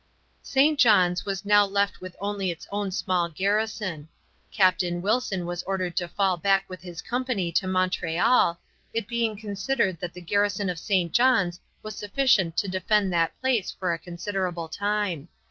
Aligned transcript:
St. 0.41 0.79
John's 0.79 1.27
was 1.27 1.45
now 1.45 1.63
left 1.63 2.01
with 2.01 2.15
only 2.19 2.49
its 2.49 2.67
own 2.71 2.89
small 2.89 3.29
garrison. 3.29 4.09
Captain 4.51 4.99
Wilson 4.99 5.45
was 5.45 5.61
ordered 5.61 5.95
to 5.97 6.07
fall 6.07 6.37
back 6.37 6.67
with 6.67 6.81
his 6.81 7.03
company 7.03 7.51
to 7.51 7.67
Montreal, 7.67 8.59
it 8.95 9.07
being 9.07 9.37
considered 9.37 9.99
that 9.99 10.13
the 10.15 10.19
garrison 10.21 10.71
of 10.71 10.79
St. 10.79 11.11
John's 11.11 11.59
was 11.83 11.95
sufficient 11.95 12.57
to 12.57 12.67
defend 12.67 13.13
that 13.13 13.39
place 13.41 13.69
for 13.71 13.93
a 13.93 13.99
considerable 13.99 14.67
time. 14.67 15.27